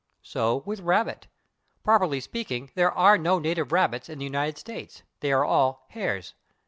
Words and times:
So 0.23 0.63
with 0.65 0.81
/rabbit/. 0.81 1.25
Properly 1.83 2.21
speaking, 2.21 2.71
there 2.73 2.91
are 2.91 3.19
no 3.19 3.37
native 3.37 3.71
rabbits 3.71 4.09
in 4.09 4.17
the 4.17 4.25
United 4.25 4.57
States; 4.57 5.03
they 5.19 5.31
are 5.31 5.45
all 5.45 5.85
hares. 5.89 6.33